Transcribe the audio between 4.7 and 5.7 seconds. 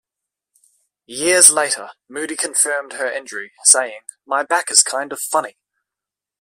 is kind of funny.